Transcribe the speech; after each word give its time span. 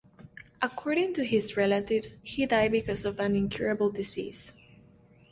According 0.63 1.13
to 1.13 1.23
his 1.23 1.55
relatives 1.55 2.15
he 2.23 2.47
died 2.47 2.71
because 2.71 3.05
of 3.05 3.19
an 3.19 3.35
incurable 3.35 3.91
disease. 3.91 4.51